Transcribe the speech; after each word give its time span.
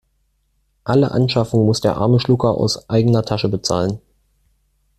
Alle 0.83 1.11
Anschaffungen 1.11 1.67
muss 1.67 1.79
der 1.81 1.95
arme 1.97 2.19
Schlucker 2.19 2.57
aus 2.57 2.89
eigener 2.89 3.23
Tasche 3.23 3.49
bezahlen. 3.49 3.99